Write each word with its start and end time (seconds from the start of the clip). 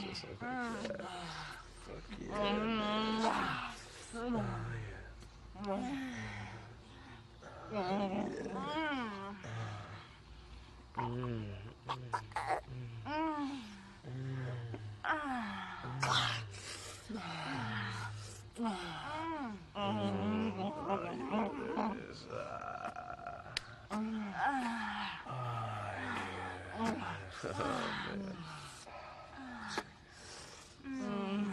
Just 0.00 0.24
like 0.24 0.40
that. 0.40 1.00
Fuck 1.86 2.04
yeah. 2.20 2.36
Oh, 4.18 4.42
yeah. 7.72 7.86
Mm. 30.86 31.52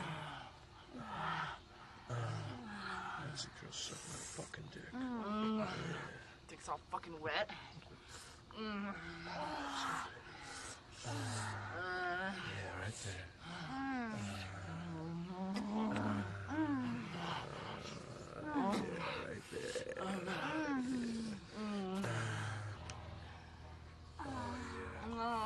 That's 3.20 3.44
a 3.44 3.48
girl 3.60 3.72
suck 3.72 3.98
my 4.10 4.20
fucking 4.38 4.68
dick. 4.74 4.90
Dick's 6.48 6.63
all 6.74 6.80
fucking 6.90 7.14
wet. 7.22 7.52
Mm. 8.60 8.96
Yeah, 11.06 11.12
right 12.82 12.98
there. 13.04 13.28
Yeah, 13.86 14.10
right 19.28 19.46
there. 19.52 19.84
Oh. 25.06 25.44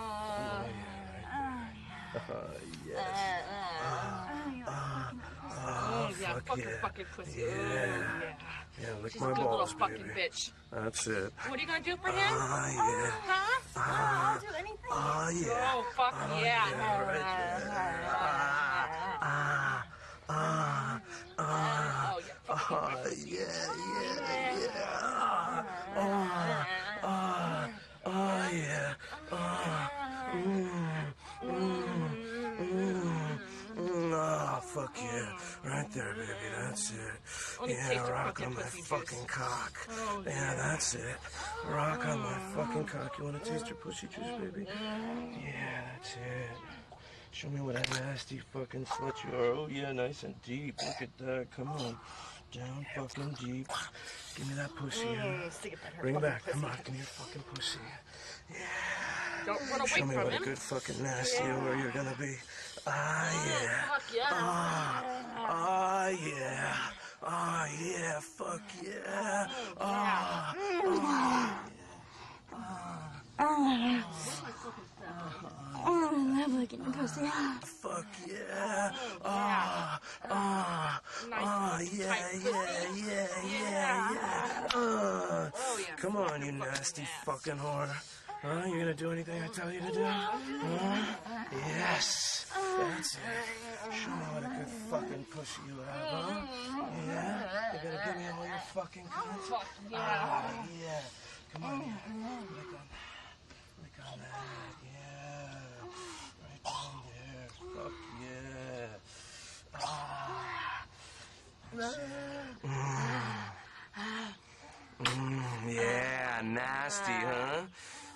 Oh, 5.69 6.09
yeah, 6.21 6.39
fuck 6.45 6.57
your 6.57 6.71
fucking 6.81 7.05
pussy. 7.15 7.41
Yeah. 7.41 7.47
Oh, 7.47 7.53
yeah. 8.23 8.66
Yeah, 8.81 8.89
lick 9.01 9.11
She's 9.13 9.21
my 9.21 9.27
a 9.27 9.33
good 9.33 9.41
little 9.41 9.57
balls, 9.57 9.73
fucking 9.73 9.97
baby. 9.97 10.19
bitch. 10.29 10.51
That's 10.71 11.07
it. 11.07 11.33
What 11.47 11.57
are 11.57 11.61
you 11.61 11.67
gonna 11.67 11.83
do 11.83 11.95
for 11.97 12.09
him? 12.09 12.17
Ah, 12.19 12.69
yeah. 12.69 13.11
Huh? 13.25 13.61
I'll 13.75 14.39
do 14.39 14.47
anything. 14.57 14.77
Oh, 14.91 15.29
yeah. 15.33 15.73
Oh, 15.73 15.85
fuck 15.95 16.13
yeah. 16.29 16.69
yeah, 16.69 17.01
right 17.01 17.21
Ah, 19.19 19.85
ah, 20.29 21.01
ah. 21.39 22.13
Oh, 22.13 22.19
yeah. 22.19 22.33
Fuck 22.45 22.71
Oh, 22.71 23.09
yeah, 23.25 23.39
yeah, 23.97 24.61
yeah. 24.61 24.85
Oh, 25.97 26.65
oh, 27.03 27.69
oh, 28.05 28.49
yeah. 28.53 28.93
Oh, 29.31 29.35
mm, 30.33 30.69
mm, 31.43 31.51
mm, 32.59 33.39
mm. 33.77 34.13
Oh, 34.13 34.59
fuck 34.61 34.86
yeah. 35.01 35.69
Right 35.69 35.91
there, 35.91 36.13
baby. 36.13 36.27
That's 36.59 36.91
it. 36.91 36.97
Let 37.59 37.69
me 37.69 37.75
taste 37.75 37.91
Yeah, 37.93 38.09
rock 38.09 38.41
on 38.45 38.53
my 38.53 38.61
fucking 38.61 39.25
cock. 39.27 39.87
Oh, 39.89 40.23
Yeah, 40.25 40.55
that's 40.55 40.95
it. 40.95 41.15
Rock 41.69 42.05
on 42.05 42.19
my 42.19 42.39
fucking 42.55 42.85
cock. 42.85 43.17
You 43.17 43.25
wanna 43.25 43.39
taste 43.39 43.67
your 43.67 43.77
pussy 43.77 44.07
juice, 44.07 44.25
baby? 44.39 44.67
Yeah, 44.67 45.81
that's 45.95 46.13
it. 46.13 46.57
Show 47.31 47.49
me 47.49 47.61
what 47.61 47.75
a 47.75 48.01
nasty 48.01 48.39
fucking 48.39 48.85
slut 48.85 49.13
you 49.23 49.37
are. 49.37 49.51
Oh 49.51 49.67
yeah, 49.69 49.91
nice 49.91 50.23
and 50.23 50.41
deep. 50.41 50.75
Look 50.83 51.01
at 51.01 51.17
that. 51.19 51.47
Come 51.55 51.69
on. 51.69 51.97
Down 52.51 52.85
fucking 52.95 53.35
deep. 53.43 53.67
Give 54.35 54.47
me 54.47 54.55
that 54.55 54.73
pussy. 54.75 55.05
Mm, 55.05 55.51
stick 55.51 55.73
it 55.73 55.79
Bring 56.01 56.15
it 56.15 56.21
back. 56.21 56.45
Come 56.45 56.65
on, 56.65 56.71
give 56.83 56.93
me 56.93 56.99
your 56.99 57.05
fucking 57.05 57.43
pussy. 57.53 57.79
Yeah. 58.49 58.57
Don't 59.45 59.59
run 59.69 59.81
away 59.81 59.87
Show 59.87 60.05
me 60.05 60.13
from 60.15 60.23
what 60.23 60.33
a 60.33 60.43
good 60.43 60.57
fucking 60.57 61.03
nasty 61.03 61.43
where 61.43 61.75
you're 61.77 61.91
gonna 61.91 62.15
be. 62.19 62.35
Ah 62.87 63.29
yeah. 63.45 63.87
Fuck 63.89 64.07
yeah. 64.15 64.29
Ah, 64.31 65.03
ah 65.49 66.07
yeah. 66.07 66.75
Ah 67.23 67.67
yeah. 67.83 68.19
Fuck 68.19 68.61
yeah. 68.83 69.47
Ah. 69.79 70.53
Oh, 75.89 76.11
I 76.11 76.41
love 76.41 76.53
licking 76.53 76.81
your 76.83 76.91
pussy. 76.93 77.21
Fuck 77.63 78.05
yeah. 78.27 78.91
Ah, 79.23 79.99
ah, 80.29 81.01
ah, 81.33 81.79
yeah, 81.79 82.15
yeah, 82.43 82.63
yeah, 82.95 83.27
yeah, 83.45 84.11
yeah. 84.13 84.67
Uh, 84.73 85.49
Oh, 85.53 85.79
yeah. 85.79 85.95
come 85.97 86.17
on, 86.17 86.41
you 86.45 86.51
nasty 86.51 87.07
fucking 87.25 87.57
whore. 87.57 87.89
Huh? 88.41 88.65
You 88.67 88.79
gonna 88.79 88.93
do 88.93 89.11
anything 89.11 89.41
I 89.41 89.47
tell 89.47 89.71
you 89.71 89.79
to 89.79 89.91
do? 89.91 90.03
Huh? 90.03 91.01
Yes. 91.51 92.45
That's 92.53 93.15
it. 93.15 93.19
Show 93.93 94.11
me 94.11 94.25
what 94.33 94.43
a 94.43 94.47
good 94.47 94.67
fucking 94.89 95.25
pussy 95.31 95.61
you 95.67 95.77
have, 95.81 96.07
huh? 96.07 96.45
Yeah? 97.07 97.73
You 97.73 97.79
gonna 97.83 98.01
give 98.05 98.17
me 98.17 98.25
all 98.37 98.45
your 98.45 98.63
fucking 98.73 99.05
cunt? 99.05 99.39
Fuck 99.49 99.67
yeah. 99.89 99.97
Ah, 99.99 100.65
yeah. 100.79 101.01
Come 101.53 101.63
on, 101.63 101.81
yeah. 101.81 101.85
Lick 102.53 102.73
on 102.77 102.85
that. 102.91 103.05
Lick 103.81 103.97
on 104.05 104.19
that, 104.19 104.73
yeah. 104.85 105.87
Right 106.43 106.63
down 106.63 106.95
there. 107.09 107.47
Fuck 107.75 107.95
yeah. 108.21 109.01
Ah. 109.81 110.85
Mm. 111.75 111.93
Mm, 115.03 115.75
yeah, 115.75 116.41
nasty, 116.43 117.11
huh? 117.11 117.61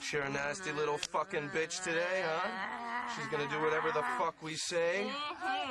Sure, 0.01 0.21
a 0.23 0.29
nasty 0.29 0.71
little 0.71 0.97
fucking 0.97 1.49
bitch 1.49 1.83
today, 1.83 2.23
huh? 2.25 2.49
She's 3.15 3.27
gonna 3.27 3.47
do 3.49 3.61
whatever 3.61 3.89
the 3.91 4.03
fuck 4.17 4.35
we 4.41 4.55
say. 4.55 5.05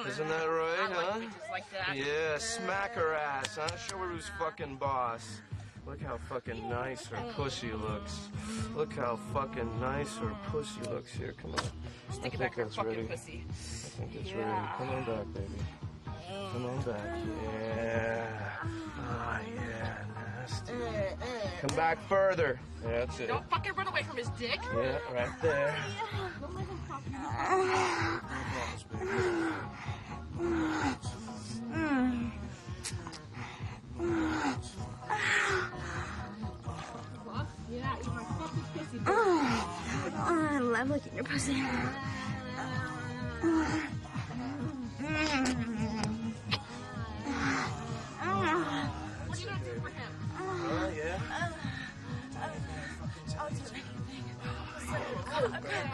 Isn't 0.06 0.28
that 0.28 0.44
right, 0.44 0.76
huh? 0.90 1.18
Like 1.50 1.64
that. 1.72 1.96
Yeah, 1.96 2.38
smack 2.38 2.94
her 2.94 3.14
ass, 3.14 3.56
huh? 3.56 3.76
Show 3.76 3.98
her 3.98 4.06
who's 4.08 4.30
fucking 4.38 4.76
boss. 4.76 5.40
Look 5.86 6.00
how 6.00 6.18
fucking 6.28 6.68
nice 6.68 7.06
her 7.06 7.22
pussy 7.32 7.72
looks. 7.72 8.28
Look 8.76 8.92
how 8.94 9.18
fucking 9.32 9.80
nice 9.80 10.16
her 10.18 10.32
pussy 10.46 10.80
looks 10.82 11.12
here. 11.12 11.34
Come 11.40 11.52
on. 11.52 11.58
I 11.58 12.12
Stick 12.12 12.34
it 12.34 12.38
think 12.38 12.40
back 12.40 12.54
her 12.54 12.66
fucking 12.66 12.90
ready. 12.92 13.02
pussy. 13.08 13.44
I 13.48 13.52
think 13.52 14.14
it's 14.14 14.32
ready. 14.32 14.68
Come 14.78 14.90
on 14.90 15.04
back, 15.04 15.34
baby. 15.34 15.62
Come 16.52 16.66
on 16.66 16.80
back. 16.82 17.18
Yeah. 17.44 18.26
Ah, 19.08 19.40
yeah, 20.50 20.72
nasty. 20.72 20.72
Mm, 20.72 21.18
mm. 21.18 21.60
Come 21.60 21.76
back 21.76 21.98
further. 22.08 22.60
Yeah, 22.82 22.90
that's 22.90 23.20
it. 23.20 23.28
Don't 23.28 23.48
fucking 23.50 23.74
run 23.74 23.88
away 23.88 24.02
from 24.02 24.16
his 24.16 24.28
dick. 24.30 24.60
Yeah, 24.74 24.98
right 25.12 25.42
there. 25.42 25.76
Yeah, 37.70 37.96
eat 38.00 38.06
my 38.08 38.24
fucking 38.24 38.64
pussy. 38.74 38.98
Oh, 39.06 40.48
I 40.50 40.58
love 40.58 40.90
licking 40.90 41.14
your 41.14 41.24
pussy. 41.24 41.62
Mm. 45.00 45.79
Yeah. 55.52 55.90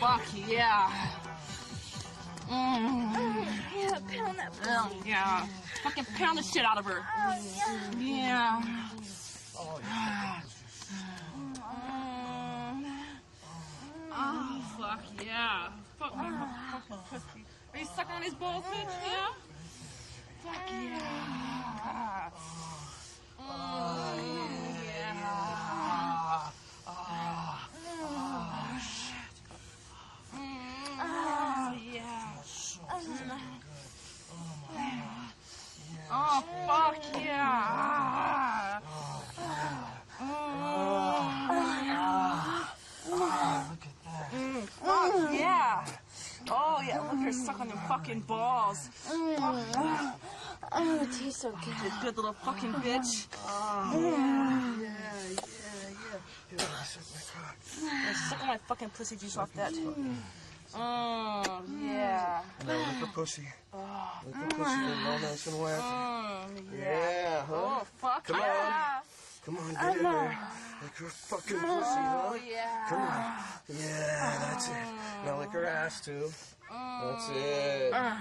Fuck 0.00 0.22
yeah. 0.46 1.13
Oh, 4.86 4.92
yeah. 5.06 5.46
Fucking 5.82 6.04
pound 6.16 6.36
the 6.36 6.42
shit 6.42 6.64
out 6.64 6.76
of 6.76 6.84
her. 6.84 7.02
Yeah. 7.98 8.62
Oh, 9.56 9.80
yeah. 9.80 10.40
Oh 14.16 14.62
fuck 14.78 15.02
yeah. 15.24 15.68
Fuck 15.98 16.16
my 16.16 16.30
fucking 16.70 16.98
pussy. 17.10 17.44
Are 17.72 17.78
you 17.78 17.86
sucking 17.96 18.14
on 18.14 18.22
his 18.22 18.34
balls, 18.34 18.64
bitch? 18.66 18.92
Yeah? 19.06 19.32
Fuck 20.44 20.70
yeah. 20.70 22.30
Oh, 23.40 24.14
yeah. 24.84 25.14
Oh, 26.86 27.24
yeah. 31.92 32.34
Oh, 36.10 36.44
fuck 36.66 36.96
yeah. 37.24 37.84
fucking 48.04 48.20
balls. 48.20 48.90
Oh, 49.08 50.14
it 51.02 51.12
tastes 51.12 51.40
so 51.42 51.50
good. 51.50 51.74
You 51.84 51.90
good 52.02 52.16
little 52.16 52.32
fucking 52.32 52.72
bitch. 52.74 53.26
Here, 56.50 56.58
let 56.58 56.68
me 56.68 56.84
suck 56.84 57.04
my 57.14 57.20
cock. 57.32 57.56
Suck 58.28 58.46
my 58.46 58.58
fucking 58.68 58.90
pussy 58.90 59.16
juice 59.16 59.36
off 59.36 59.52
that. 59.54 59.72
Mm, 59.72 60.14
oh, 60.76 61.62
yeah. 61.82 62.42
Now 62.66 62.76
lick 62.76 63.02
a 63.02 63.12
pussy. 63.12 63.42
Lick 64.26 64.34
a 64.34 64.54
pussy, 64.54 64.70
and 64.70 65.08
all 65.08 65.18
nice 65.18 65.46
and 65.46 65.60
wet. 65.60 65.80
Oh, 65.82 66.46
Yeah, 66.78 67.42
huh? 67.46 67.54
Oh, 67.54 67.86
fuck 67.98 68.24
Come 68.26 68.36
on. 68.36 68.42
yeah. 68.42 69.00
Come 69.44 69.58
on, 69.58 69.74
get 69.74 69.96
in 69.96 70.02
there. 70.02 70.38
Lick 70.82 70.96
her 70.96 71.08
fucking 71.08 71.58
pussy, 71.58 72.00
huh? 72.00 72.22
Oh, 72.30 72.38
yeah. 72.48 72.86
Come 72.88 73.02
on. 73.02 73.32
Yeah, 73.68 74.38
that's 74.40 74.68
it. 74.68 74.74
Now 75.26 75.38
lick 75.40 75.50
her 75.50 75.66
ass, 75.66 76.00
too. 76.00 76.30
That's 76.70 77.28
it. 77.30 77.92
Mm. 77.92 78.16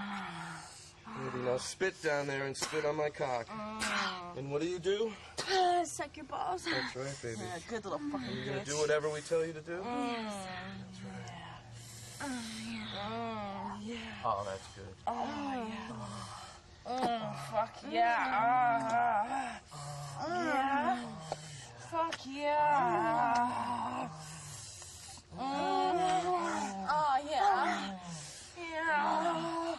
Baby, 1.17 1.45
now 1.45 1.57
spit 1.57 2.01
down 2.01 2.27
there 2.27 2.45
and 2.45 2.55
spit 2.55 2.85
on 2.85 2.95
my 2.95 3.09
cock. 3.09 3.47
Mm. 3.47 4.37
And 4.37 4.51
what 4.51 4.61
do 4.61 4.67
you 4.67 4.79
do? 4.79 5.11
Uh, 5.51 5.83
suck 5.85 6.15
your 6.17 6.25
balls. 6.25 6.65
That's 6.65 6.95
right, 6.95 7.21
baby. 7.21 7.41
Yeah, 7.41 7.59
good 7.69 7.83
little 7.85 7.99
fucking 8.11 8.35
You're 8.35 8.53
gonna 8.53 8.65
do 8.65 8.77
whatever 8.77 9.09
we 9.09 9.21
tell 9.21 9.45
you 9.45 9.53
to 9.53 9.61
do? 9.61 9.73
Mm, 9.73 10.15
mm, 12.19 12.25
mm 12.25 13.53
yeah. 13.85 13.95
Oh, 14.25 14.45
that's 14.45 14.67
good. 14.75 14.95
Oh, 15.07 15.13
yeah. 15.67 15.91
Oh, 16.85 16.99
oh 17.01 17.35
fuck 17.51 17.75
yeah. 17.91 18.15
Ah, 18.31 19.59
yeah. 20.27 20.97
Fuck 21.91 22.19
yeah. 22.25 24.09
Mm. 25.37 25.53
Oh, 26.89 27.17
yeah. 27.29 27.91
Yeah. 28.57 29.75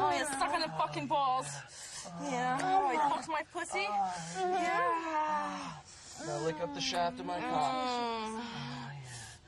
Oh, 0.00 0.12
you 0.16 0.24
suck 0.24 0.54
on 0.54 0.60
the 0.60 0.66
fucking 0.78 1.06
balls. 1.06 1.46
Yeah. 2.22 2.58
Oh, 2.62 2.86
oh 2.86 2.90
he 2.90 2.98
pokes 3.14 3.28
my 3.28 3.42
pussy. 3.52 3.86
Yeah. 4.38 5.58
Now 6.26 6.38
lick 6.44 6.60
up 6.62 6.74
the 6.74 6.80
shaft 6.80 7.20
of 7.20 7.26
my 7.26 7.38
mm. 7.38 7.50
cock. 7.50 8.42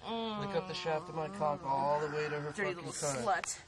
Mm. 0.09 0.41
Lick 0.41 0.57
up 0.57 0.69
the 0.69 0.75
shaft 0.75 1.09
of 1.09 1.15
my 1.15 1.29
cock 1.29 1.61
all 1.65 2.01
the 2.01 2.15
way 2.17 2.25
to 2.25 2.41
her 2.41 2.53
Dirty 2.53 2.75
fucking 2.75 2.87
little 2.87 2.93
cunt. 2.93 3.25
slut. 3.25 3.59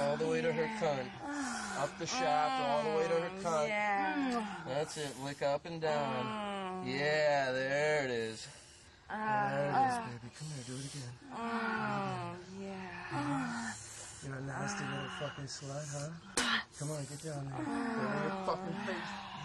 All 0.00 0.16
the 0.16 0.26
way 0.26 0.40
to 0.42 0.52
her 0.52 0.68
cunt. 0.80 1.82
Up 1.82 1.98
the 1.98 2.06
shaft, 2.06 2.62
all 2.62 2.82
the 2.82 2.98
way 2.98 3.04
to 3.04 3.14
her 3.14 3.30
cunt. 3.42 3.68
Yeah. 3.68 4.46
That's 4.68 4.96
it. 4.96 5.12
Lick 5.24 5.42
up 5.42 5.66
and 5.66 5.80
down. 5.80 6.84
Mm. 6.84 6.98
Yeah, 6.98 7.52
there 7.52 8.04
it 8.04 8.10
is. 8.10 8.46
Uh, 9.08 9.50
there 9.50 9.64
it 9.64 9.68
is, 9.68 9.94
uh. 9.94 10.00
baby. 10.00 10.32
Come 10.38 10.48
here, 10.54 10.64
do 10.66 10.74
it 10.74 10.84
again. 10.94 11.12
Oh, 11.36 12.36
yeah. 12.60 13.14
Uh. 13.14 13.75
You're 14.26 14.34
a 14.34 14.42
nasty 14.42 14.82
little 14.82 15.08
fucking 15.20 15.44
slut, 15.44 15.86
huh? 15.94 16.08
Ah. 16.38 16.64
Come 16.80 16.90
on, 16.90 16.98
get 17.06 17.22
down 17.22 17.46
there. 17.46 17.62
Ah. 17.62 17.94
Go 17.94 18.02
to 18.10 18.18
your 18.26 18.46
fucking 18.46 18.74
face. 18.82 19.35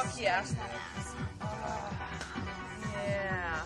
Fuck 0.00 0.18
yeah. 0.18 0.44
Ah, 1.42 1.92
yeah. 2.96 3.62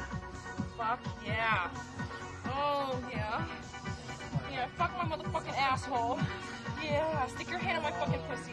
Fuck 0.77 1.01
yeah. 1.25 1.71
Oh 2.47 2.99
yeah. 3.13 3.47
Yeah, 4.51 4.67
fuck 4.77 4.91
my 4.99 5.17
motherfucking 5.17 5.57
asshole. 5.57 6.19
Yeah, 6.83 7.27
stick 7.27 7.49
your 7.49 7.61
hand 7.61 7.77
in 7.79 7.85
my 7.85 7.93
fucking 7.93 8.21
pussy. 8.29 8.51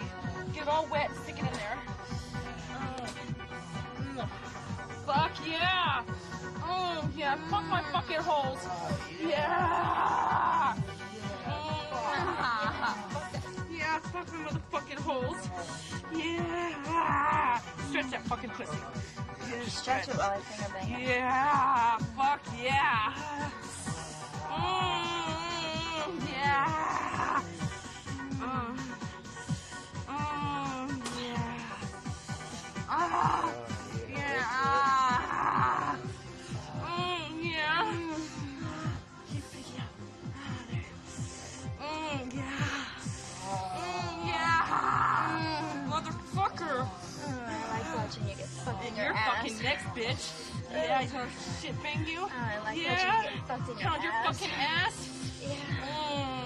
Get 0.54 0.62
it 0.62 0.68
all 0.68 0.88
wet 0.92 1.10
and 1.10 1.20
stick 1.22 1.40
it 1.40 1.48
in 1.48 1.54
there. 1.54 1.80
Mm. 3.98 4.30
Fuck 5.08 5.32
yeah. 5.50 6.04
Oh 6.64 7.10
yeah, 7.18 7.36
fuck 7.50 7.66
my 7.66 7.82
fucking 7.92 8.18
holes. 8.18 8.60
Yeah. 9.20 10.31
Yeah, 14.14 14.24
fuck 14.24 14.34
my 14.34 14.40
motherfucking 14.50 15.00
holes. 15.00 15.50
Yeah. 16.14 17.60
Stretch 17.90 18.12
that 18.12 18.24
fucking 18.24 18.50
pussy. 18.52 18.78
Yeah, 19.50 19.64
Stretch 19.68 20.08
it 20.10 20.16
while 20.16 20.32
I 20.32 20.40
finger 20.40 20.72
bang 20.74 21.02
it. 21.02 21.10
yeah, 21.10 21.98
fuck 22.18 22.42
yeah. 22.62 23.14
Mm, 24.50 26.30
yeah. 26.32 27.01
Bitch. 49.96 50.32
Yeah, 50.72 51.02
he's 51.02 51.12
gonna 51.12 51.28
shit 51.62 51.84
bang 51.84 52.06
you. 52.08 52.20
Oh, 52.22 52.32
I 52.32 52.60
like 52.64 52.78
yeah. 52.78 53.24
watching 53.24 53.32
you 53.32 53.40
get 53.40 53.48
fucked 53.48 53.70
in 53.70 53.78
your 53.78 53.90
Pound 53.90 54.04
your 54.04 54.14
fucking 54.24 54.52
ass. 54.58 55.40
Yeah. 55.42 55.56
Mm. 55.56 56.41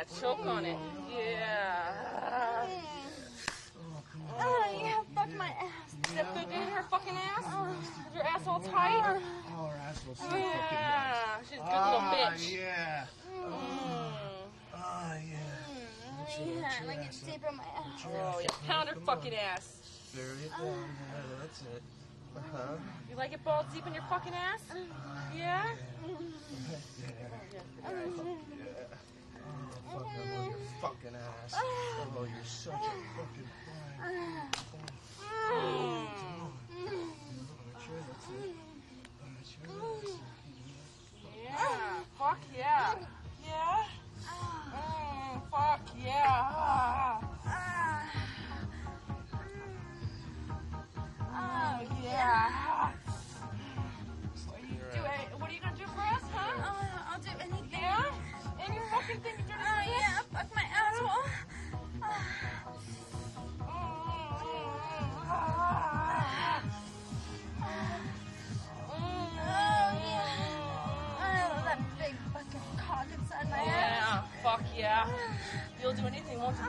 Yeah, 0.00 0.20
choke 0.20 0.46
on 0.46 0.64
it. 0.64 0.76
Yeah. 1.10 2.66
Oh, 4.38 4.80
yeah. 4.82 5.00
Fuck 5.14 5.36
my 5.36 5.48
ass. 5.48 5.94
Does 6.02 6.14
that 6.14 6.34
feel 6.34 6.48
in 6.50 6.68
her 6.68 6.82
fucking 6.90 7.14
ass? 7.16 7.44
Is 8.08 8.14
your 8.14 8.24
ass 8.24 8.46
all 8.46 8.60
tight? 8.60 9.20
Oh, 9.56 9.66
her 9.66 9.78
asshole's 9.88 10.18
so 10.18 10.36
Yeah. 10.36 11.38
She's 11.42 11.52
a 11.52 11.56
good 11.56 11.64
Ah, 11.70 11.90
little 11.92 12.36
bitch. 12.36 12.52
yeah. 12.56 13.06
Mm. 13.36 14.12
Ah, 14.74 15.14
yeah. 15.14 15.36
Yeah, 16.38 16.70
I 16.80 16.86
like 16.86 16.98
it 16.98 17.20
deep 17.26 17.42
in 17.48 17.56
my 17.56 17.64
ass. 17.64 18.06
Oh 18.06 18.40
yeah, 18.40 18.48
pound 18.66 18.88
her 18.88 18.94
fucking 19.00 19.34
ass. 19.34 19.76
Bury 20.14 20.26
it 20.46 20.50
down. 20.50 20.66
Yeah, 20.66 21.22
that's 21.40 21.60
it. 21.62 21.82
Uh-huh. 22.36 22.76
You 23.10 23.16
like 23.16 23.32
it 23.32 23.44
balls 23.44 23.66
deep 23.74 23.86
in 23.86 23.94
your 23.94 24.04
fucking 24.08 24.32
ass? 24.32 24.62
Yeah? 25.36 25.66
Yeah? 27.00 27.96
Fuck, 29.92 30.06
I'm 30.06 30.32
on 30.38 30.50
your 30.50 30.58
fucking 30.80 31.14
ass. 31.14 31.54
Oh, 31.54 32.24
you're 32.24 32.44
such 32.44 32.74
a 32.74 32.76
fucking 33.16 33.48
fine. 33.66 33.80
Yeah. 41.44 42.04
Fuck. 42.18 42.38
Yeah. 42.56 42.94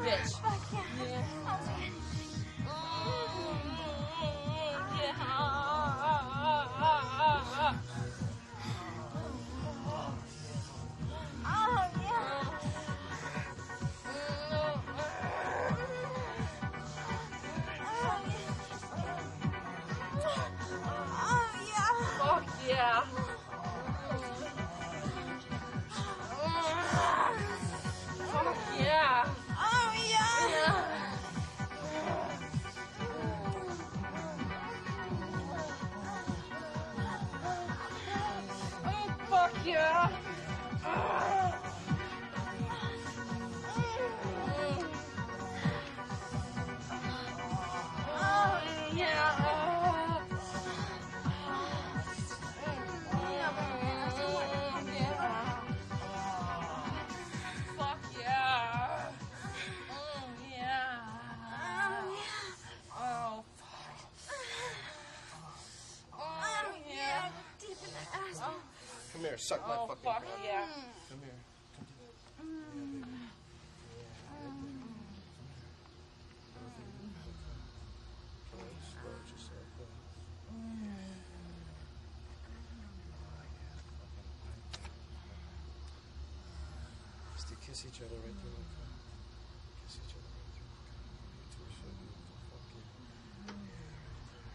Bitch? 0.04 0.41
Oh, 39.63 40.00
here, 69.32 69.38
suck 69.38 69.66
my 69.66 69.76
Oh, 69.78 69.88
fucking 69.88 70.04
fuck 70.04 70.24
cock. 70.26 70.40
yeah. 70.44 70.66
Come 71.10 71.20
here. 71.24 71.40
Slow 78.92 79.10
yourself 79.26 79.68
down. 79.78 81.02
Just 87.36 87.48
to 87.50 87.56
kiss 87.66 87.86
each 87.88 88.02
other 88.04 88.16
right 88.20 88.36
through 88.42 88.52
the 88.52 88.66
cup. 88.76 88.92
Kiss 89.88 89.96
each 90.04 90.14
other 90.14 90.28
right 90.28 90.52
through 90.52 90.68
the 90.68 90.84
cup. 90.84 91.00
You 91.32 91.48
two 91.56 91.64
are 91.64 91.76
so 91.80 91.88
beautiful. 91.96 92.36
Fuck 92.52 92.66
you. 92.76 92.84
Yeah, 93.48 93.56
right 94.12 94.28
there. 94.28 94.52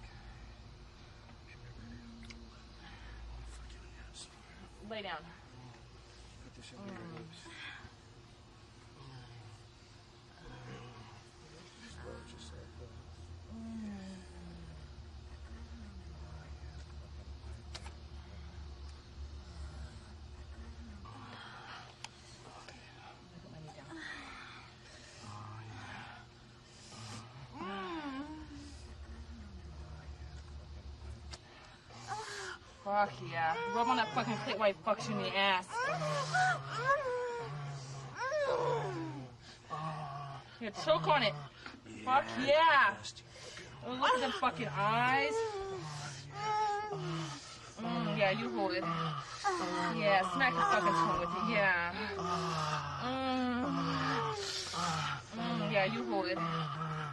Okay. 0.00 0.16
Come 1.52 1.60
here, 1.60 1.76
baby. 1.76 2.00
I'll 3.36 3.52
fuck 3.52 3.68
you 3.70 3.80
in 3.84 3.90
the 3.92 4.00
ass. 4.08 4.20
Lay 4.88 5.02
down. 5.02 5.18
Put 6.44 6.54
this 6.54 6.70
your 6.70 6.80
lips. 6.80 7.38
Mm. 7.44 7.65
Fuck 32.86 33.10
yeah. 33.32 33.56
Rub 33.74 33.88
on 33.88 33.96
that 33.96 34.06
fucking 34.14 34.34
clit 34.46 34.60
while 34.60 34.68
he 34.68 34.74
fucks 34.86 35.08
you 35.08 35.16
in 35.16 35.22
the 35.24 35.36
ass. 35.36 35.66
Yeah, 40.60 40.70
choke 40.84 41.08
on 41.08 41.24
it. 41.24 41.34
Fuck 42.04 42.24
yeah. 42.46 42.94
Oh, 43.84 43.92
look 43.92 44.12
at 44.14 44.20
them 44.20 44.30
fucking 44.40 44.68
eyes. 44.78 45.32
Mm, 47.82 48.16
yeah, 48.16 48.30
you 48.30 48.50
hold 48.50 48.70
it. 48.70 48.84
Yeah, 49.96 50.22
smack 50.34 50.54
the 50.54 50.60
fucking 50.60 50.92
tongue 50.92 51.18
with 51.18 51.28
it. 51.28 51.50
Yeah. 51.50 51.92
Mm. 53.02 53.64
Mm, 55.36 55.72
yeah, 55.72 55.84
you 55.86 56.04
hold 56.04 56.26
it. 56.26 56.38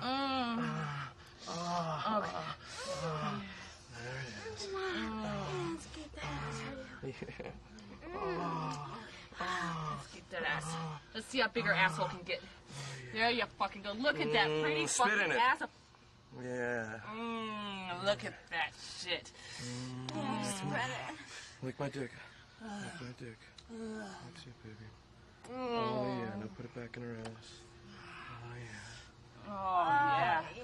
Mm. 0.03 0.70
Okay. 2.18 3.52
Let's 4.72 5.88
get 5.96 6.10
that 6.15 6.24
ass 6.24 6.62
you. 6.62 7.13
Let's 9.89 10.08
get 10.13 10.29
that 10.32 10.43
ass. 10.43 10.75
Let's 11.13 11.27
see 11.27 11.39
how 11.39 11.48
big 11.50 11.65
her 11.65 11.74
asshole 11.74 12.08
can 12.08 12.20
get. 12.25 12.41
There 13.13 13.29
you 13.29 13.43
fucking 13.60 13.82
go. 13.84 13.91
Look 13.93 14.20
at 14.20 14.32
that 14.34 14.48
pretty 14.62 14.84
Mm, 14.84 14.89
fucking 14.89 15.32
ass. 15.32 15.62
Yeah. 16.43 17.00
Mm, 17.15 18.05
look 18.05 18.25
at 18.25 18.34
that 18.50 18.72
shit. 19.01 19.32
Spread 19.58 20.89
it. 20.89 21.15
Lick 21.62 21.79
my 21.79 21.89
dick. 21.89 22.12
Lick 22.62 23.01
my 23.01 23.13
dick. 23.20 23.38
That's 23.70 24.41
it, 24.48 24.63
baby. 24.63 24.88
Oh, 25.53 26.05
yeah. 26.20 26.39
Now 26.39 26.48
put 26.55 26.65
it 26.65 26.74
back 26.74 26.98
in 26.98 27.03
her 27.03 27.17
ass. 27.22 27.48
Oh, 27.89 28.55
yeah. 28.58 29.50
Oh 29.50 29.86
yeah. 30.55 30.63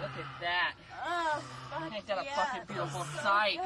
Look 0.00 0.16
at 0.18 0.30
that. 0.40 0.72
Oh, 1.04 1.42
fuck 1.70 1.92
Ain't 1.94 2.06
that 2.06 2.18
a 2.18 2.24
fucking 2.24 2.62
beautiful 2.68 3.04
sight? 3.22 3.60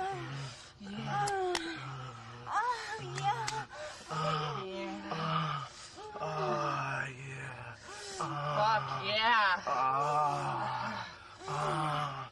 Yeah. 0.80 1.28
Oh, 1.28 2.74
yeah. 3.00 3.46
Yeah. 4.64 5.10
Oh, 6.20 7.04
yeah. 7.06 7.70
Fuck 8.18 8.86
yeah. 9.06 9.66
Ah. 9.66 11.06
Ah. 11.48 12.30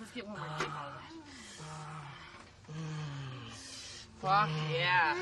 Let's 0.00 0.12
get 0.12 0.26
one 0.26 0.38
more 0.38 0.48
dick 0.58 0.68
on 0.68 0.74
that. 0.96 1.12
Fuck 4.20 4.50
yeah. 4.72 5.16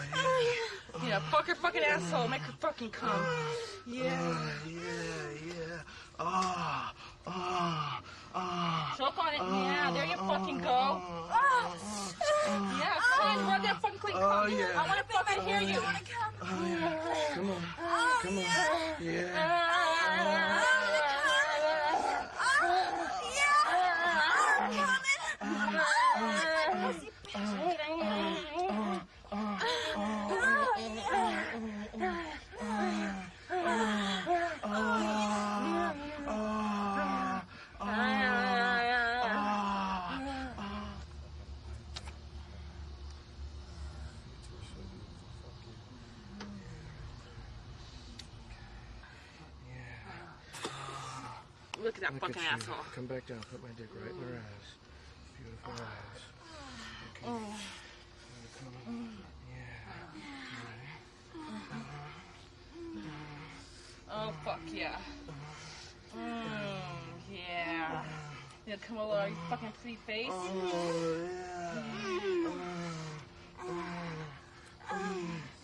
yeah. 1.04 1.08
Yeah, 1.08 1.20
fuck 1.32 1.48
her 1.48 1.56
fucking 1.56 1.82
asshole. 1.84 2.28
Make 2.28 2.42
her 2.42 2.54
fucking 2.60 2.90
come. 2.90 3.26
Yeah. 3.86 4.18
Oh, 4.22 4.50
yeah, 4.68 5.54
yeah. 5.54 5.82
Ah. 6.20 6.94
Ah. 7.28 8.02
Ah. 8.34 8.96
Choke 8.98 9.18
on 9.20 9.34
it. 9.34 9.40
Yeah, 9.40 9.92
there 9.94 10.06
you 10.06 10.18
fucking 10.18 10.58
go. 10.60 11.02
Yeah, 12.48 12.96
come 13.18 13.38
on, 13.40 13.48
rub 13.48 13.62
that 13.64 13.82
fucking 13.82 14.00
clean 14.00 14.16
Oh, 14.18 14.20
cum. 14.48 14.52
yeah. 14.60 14.68
I 14.76 14.88
want 14.88 15.00
to 15.00 15.06
fucking 15.14 15.44
hear 15.44 15.62
you. 15.62 15.80
Oh, 15.82 16.66
yeah. 16.68 17.34
Come 17.36 17.50
on. 17.50 17.62
Come 18.22 18.38
on. 18.38 18.44
Yeah. 19.02 19.65
That 52.06 52.14
Look 52.14 52.34
fucking 52.34 52.48
asshole. 52.52 52.76
Come 52.94 53.08
back 53.08 53.26
down. 53.26 53.40
Put 53.52 53.64
my 53.64 53.70
dick 53.78 53.90
right 54.00 54.12
in 54.12 54.18
her 54.18 54.36
ass. 54.38 54.76
Beautiful 55.38 55.74
oh. 55.76 55.82
eyes. 55.82 56.22
Oh. 57.26 57.34
Okay. 57.34 57.50
Oh. 57.50 57.58
Come 58.60 58.74
on. 58.88 59.18
Yeah. 59.50 59.80
Uh-huh. 61.36 61.82
Oh 64.12 64.34
fuck 64.44 64.60
yeah. 64.72 64.98
Uh-huh. 65.28 66.20
Mm, 66.20 67.34
yeah. 67.34 67.90
Uh-huh. 67.92 68.04
Yeah, 68.68 68.76
come 68.88 68.98
over, 68.98 69.28
you 69.28 69.36
fucking 69.50 69.74
pretty 69.82 69.98
face. 70.08 70.28
Oh, 70.30 71.30
yeah. 71.34 71.82
Mm. 73.66 73.82
Mm. 74.92 75.55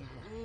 Muchas 0.00 0.14
gracias. 0.14 0.39